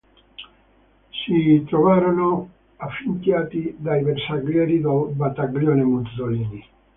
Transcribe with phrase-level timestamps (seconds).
[1.19, 6.65] Si trovarono affiancati dai bersaglieri del Battaglione Mussolini.